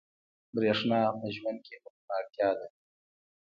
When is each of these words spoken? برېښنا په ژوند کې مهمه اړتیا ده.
برېښنا 0.55 0.99
په 1.19 1.27
ژوند 1.35 1.59
کې 1.65 1.75
مهمه 1.83 2.13
اړتیا 2.19 2.49
ده. 2.59 2.67